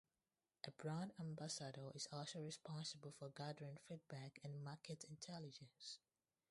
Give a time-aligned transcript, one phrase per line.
[0.65, 5.99] A brand ambassador is also responsible for gathering feedback and market intelligence.